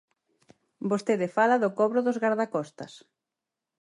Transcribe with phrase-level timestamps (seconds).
[0.91, 2.93] Vostede fala do cobro dos gardacostas.